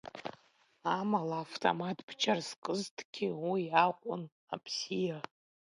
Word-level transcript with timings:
Амала, 0.97 1.37
автомат 1.45 1.97
бџьар 2.07 2.39
скызҭгьы, 2.47 3.27
уи 3.49 3.63
акәын 3.85 4.23
абзиа. 4.53 5.17